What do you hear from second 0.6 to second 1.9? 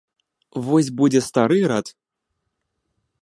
Вось будзе стары рад.